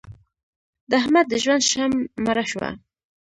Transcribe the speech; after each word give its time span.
د 0.89 0.91
احمد 1.01 1.25
د 1.29 1.33
ژوند 1.43 1.63
شمع 1.71 1.99
مړه 2.25 2.45
شوه. 2.51 2.69